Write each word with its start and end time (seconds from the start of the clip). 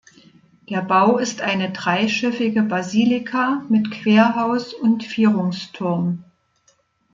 Der 0.67 0.81
Bau 0.81 1.19
ist 1.19 1.41
eine 1.41 1.71
dreischiffige 1.71 2.63
Basilika 2.63 3.63
mit 3.69 3.91
Querhaus 3.91 4.73
und 4.73 5.03
Vierungsturm. 5.03 6.23